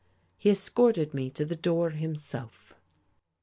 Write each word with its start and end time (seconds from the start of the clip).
He 0.35 0.49
escorted 0.49 1.13
me 1.13 1.29
to 1.29 1.45
the 1.45 1.55
door 1.55 1.91
himself. 1.91 2.73